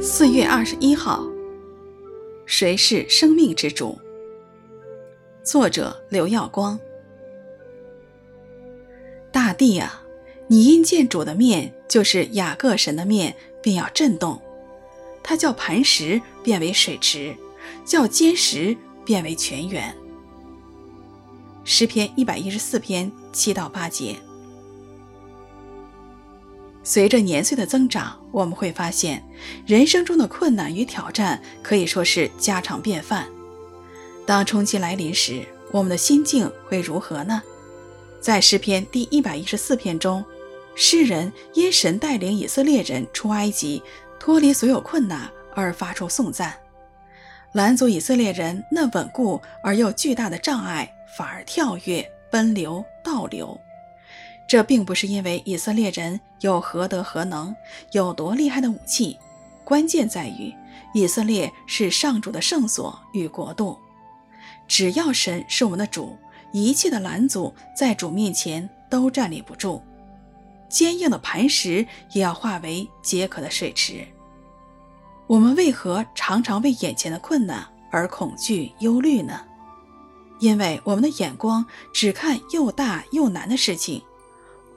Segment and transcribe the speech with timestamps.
[0.00, 1.26] 四月二十一号，
[2.46, 3.98] 谁是生命之主？
[5.42, 6.78] 作者刘耀光。
[9.32, 10.02] 大地啊，
[10.46, 14.40] 你因见主的面，就是雅各神的面，便要震动。
[15.20, 17.36] 他叫磐石变为水池，
[17.84, 19.92] 叫坚石变为泉源。
[21.64, 24.14] 诗篇一百一十四篇七到八节。
[26.88, 29.22] 随着年岁的增长，我们会发现，
[29.66, 33.26] 人生中的困难与挑战可以说是家常便饭。
[34.24, 37.42] 当冲击来临时，我们的心境会如何呢？
[38.22, 40.24] 在诗篇第一百一十四篇中，
[40.74, 43.82] 诗人因神带领以色列人出埃及，
[44.18, 46.52] 脱离所有困难而发出颂赞；
[47.52, 53.60] 拦阻以色列人那稳固而又巨大的障碍，反而跳跃、奔流、倒流。
[54.48, 57.54] 这并不是因为以色列人有何德何能，
[57.92, 59.16] 有多厉害的武器，
[59.62, 60.52] 关键在于
[60.94, 63.78] 以色列是上主的圣所与国度。
[64.66, 66.16] 只要神是我们的主，
[66.50, 69.82] 一切的拦阻在主面前都站立不住，
[70.70, 74.02] 坚硬的磐石也要化为解渴的水池。
[75.26, 79.44] 我们为何常常为眼前的困难而恐惧忧虑呢？
[80.40, 84.02] 因为我们的眼光只看又大又难的事情。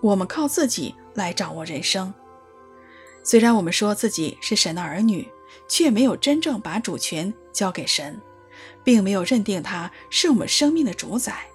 [0.00, 2.12] 我们靠自己来掌握人生，
[3.22, 5.28] 虽然我们说自己是神的儿女，
[5.68, 8.18] 却没有真正把主权交给神，
[8.82, 11.46] 并没有认定他是我们生命的主宰。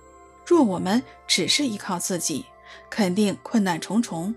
[0.46, 2.46] 若我们只是依靠自己，
[2.90, 4.36] 肯定困难重重。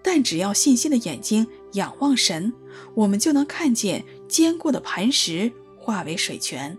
[0.00, 2.52] 但只要信心的眼睛仰望神，
[2.94, 6.78] 我们就能看见坚固的磐石化为水泉，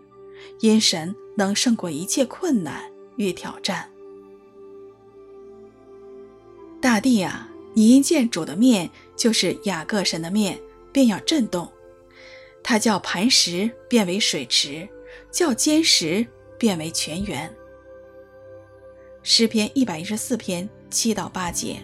[0.62, 3.91] 因神能胜过一切困难与挑战。
[6.92, 10.60] 大地啊，你一见主的面，就是雅各神的面，
[10.92, 11.72] 便要震动。
[12.62, 14.90] 他叫磐石变为水池，
[15.32, 16.28] 叫坚石
[16.60, 17.50] 变为泉源。
[19.24, 21.78] 诗篇一百一十四篇七到八节。